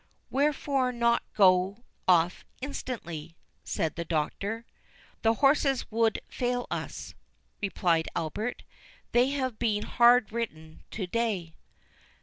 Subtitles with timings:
[0.31, 4.65] "Wherefore not go off instantly?" said the Doctor.
[5.21, 7.13] "The horses would fail us,"
[7.61, 8.63] replied Albert;
[9.11, 11.53] "they have been hard ridden to day."